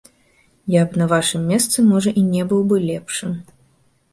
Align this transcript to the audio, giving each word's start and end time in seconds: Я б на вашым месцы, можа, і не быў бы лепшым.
Я 0.75 0.85
б 0.87 0.97
на 1.01 1.07
вашым 1.11 1.43
месцы, 1.51 1.85
можа, 1.91 2.09
і 2.23 2.25
не 2.33 2.43
быў 2.55 2.61
бы 2.73 2.81
лепшым. 2.89 3.37